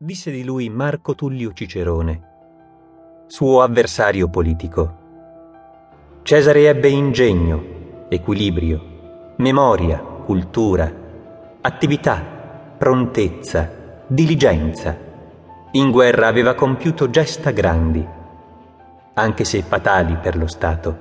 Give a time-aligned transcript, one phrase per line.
[0.00, 2.22] disse di lui Marco Tullio Cicerone,
[3.26, 4.96] suo avversario politico.
[6.22, 10.88] Cesare ebbe ingegno, equilibrio, memoria, cultura,
[11.62, 12.22] attività,
[12.78, 14.96] prontezza, diligenza.
[15.72, 18.06] In guerra aveva compiuto gesta grandi,
[19.14, 20.98] anche se fatali per lo Stato.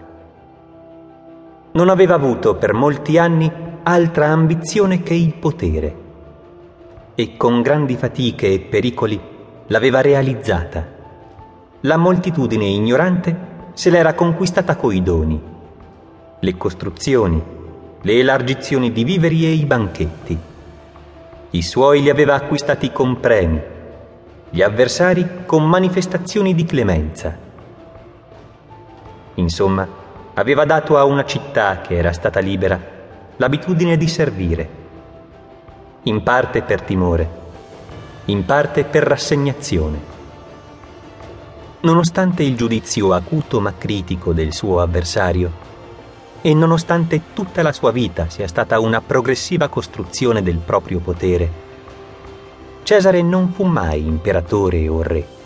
[1.73, 3.52] Non aveva avuto per molti anni
[3.84, 6.05] altra ambizione che il potere
[7.20, 9.20] e con grandi fatiche e pericoli
[9.70, 10.86] l'aveva realizzata.
[11.79, 13.36] La moltitudine ignorante
[13.74, 15.41] se l'era conquistata coi doni,
[16.39, 17.41] le costruzioni,
[18.00, 20.38] le elargizioni di viveri e i banchetti.
[21.50, 23.60] I suoi li aveva acquistati con premi,
[24.52, 27.36] gli avversari con manifestazioni di clemenza.
[29.33, 29.88] Insomma,
[30.36, 32.80] aveva dato a una città che era stata libera
[33.38, 34.86] l'abitudine di servire
[36.08, 37.30] in parte per timore,
[38.25, 40.16] in parte per rassegnazione.
[41.81, 45.66] Nonostante il giudizio acuto ma critico del suo avversario,
[46.41, 51.66] e nonostante tutta la sua vita sia stata una progressiva costruzione del proprio potere,
[52.83, 55.36] Cesare non fu mai imperatore o re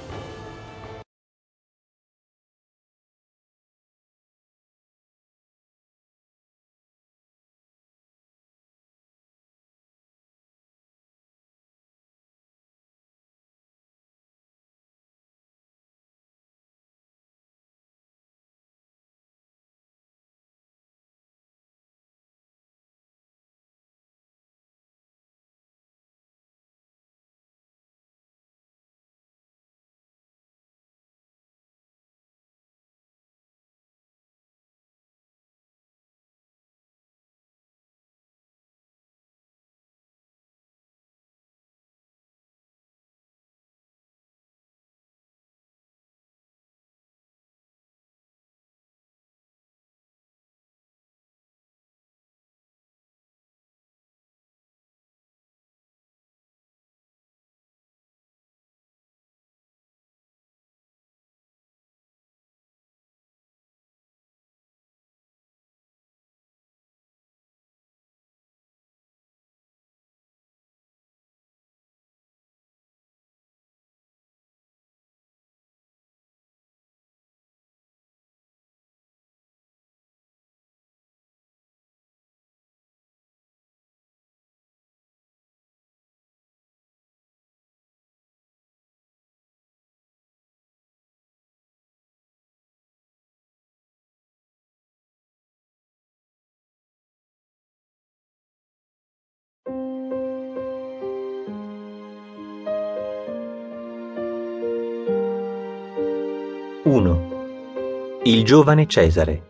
[106.91, 108.19] 1.
[108.23, 109.43] Il giovane Cesare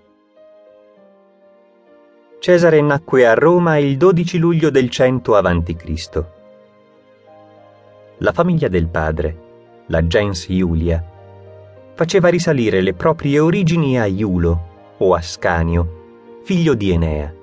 [2.38, 6.24] Cesare nacque a Roma il 12 luglio del 100 a.C.
[8.20, 9.38] La famiglia del padre,
[9.88, 11.04] la gens Iulia,
[11.96, 17.34] faceva risalire le proprie origini a Iulo o Ascanio, figlio di Enea,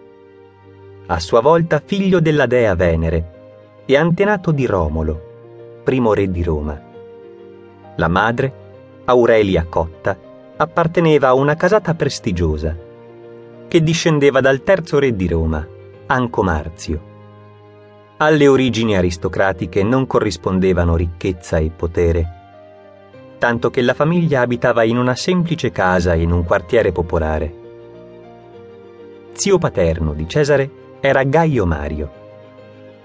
[1.06, 6.80] a sua volta figlio della dea Venere e antenato di Romolo, primo re di Roma.
[7.96, 8.66] La madre,
[9.08, 10.18] Aurelia Cotta,
[10.56, 12.76] apparteneva a una casata prestigiosa,
[13.66, 15.66] che discendeva dal terzo re di Roma,
[16.06, 17.00] Anco Marzio.
[18.18, 22.36] Alle origini aristocratiche non corrispondevano ricchezza e potere,
[23.38, 27.54] tanto che la famiglia abitava in una semplice casa in un quartiere popolare.
[29.32, 30.70] Zio paterno di Cesare
[31.00, 32.12] era Gaio Mario,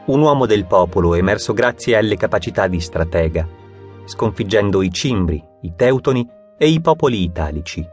[0.07, 3.61] un uomo del popolo emerso grazie alle capacità di stratega
[4.05, 7.85] sconfiggendo i Cimbri, i Teutoni e i popoli italici.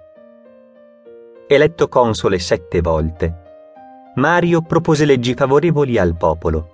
[1.47, 6.71] Eletto console sette volte, Mario propose leggi favorevoli al popolo,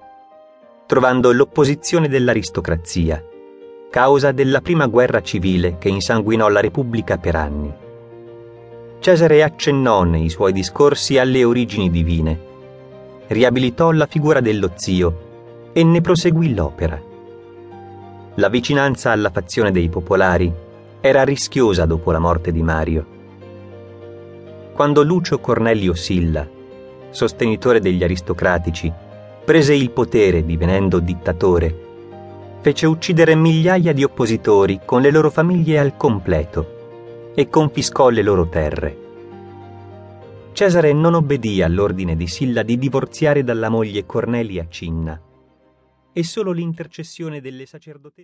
[0.87, 3.23] trovando l'opposizione dell'aristocrazia,
[3.91, 7.75] causa della prima guerra civile che insanguinò la Repubblica per anni.
[8.99, 12.41] Cesare accennò nei suoi discorsi alle origini divine,
[13.27, 16.99] riabilitò la figura dello zio e ne proseguì l'opera.
[18.37, 20.65] La vicinanza alla fazione dei popolari
[21.01, 23.07] era rischiosa dopo la morte di Mario.
[24.73, 26.47] Quando Lucio Cornelio Silla,
[27.11, 28.93] sostenitore degli aristocratici,
[29.45, 31.85] prese il potere divenendo dittatore,
[32.61, 38.49] fece uccidere migliaia di oppositori con le loro famiglie al completo e confiscò le loro
[38.49, 39.05] terre.
[40.53, 45.21] Cesare non obbedì all'ordine di Silla di divorziare dalla moglie Cornelia Cinna
[46.13, 48.15] e solo l'intercessione delle sacerdotesse